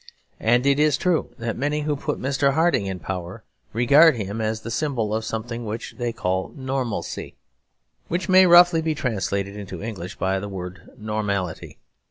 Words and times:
And 0.39 0.65
it 0.65 0.79
is 0.79 0.97
true 0.97 1.29
that 1.37 1.55
many 1.55 1.81
who 1.81 1.95
put 1.95 2.19
Mr. 2.19 2.53
Harding 2.55 2.87
in 2.87 2.97
power 2.97 3.43
regard 3.71 4.15
him 4.15 4.41
as 4.41 4.61
the 4.61 4.71
symbol 4.71 5.13
of 5.13 5.23
something 5.23 5.63
which 5.63 5.93
they 5.99 6.11
call 6.11 6.51
normalcy; 6.55 7.35
which 8.07 8.27
may 8.27 8.47
roughly 8.47 8.81
be 8.81 8.95
translated 8.95 9.55
into 9.55 9.83
English 9.83 10.15
by 10.15 10.39
the 10.39 10.49
word 10.49 10.89
normality. 10.97 11.77